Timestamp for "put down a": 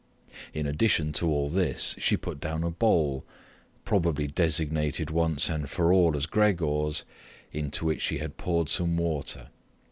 2.17-2.71